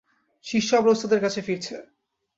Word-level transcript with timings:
শিষ্য 0.45 0.69
আবার 0.75 0.91
ওস্তাদের 0.91 1.19
কাছে 1.21 1.39
ফিরছে। 1.41 1.75